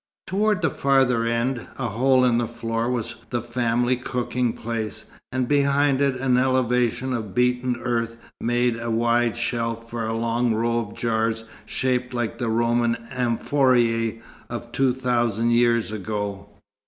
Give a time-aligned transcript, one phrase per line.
[0.25, 5.47] Toward the farther end, a hole in the floor was the family cooking place, and
[5.47, 10.79] behind it an elevation of beaten earth made a wide shelf for a long row
[10.79, 14.19] of jars shaped like the Roman amphoræ
[14.49, 16.49] of two thousand years ago.